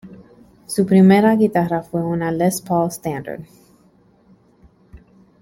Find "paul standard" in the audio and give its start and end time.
2.59-3.43